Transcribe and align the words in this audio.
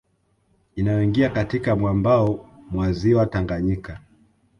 Inayoingia 0.75 1.29
katika 1.29 1.75
mwambao 1.75 2.49
mwa 2.71 2.93
Ziwa 2.93 3.25
Tanganyika 3.25 3.99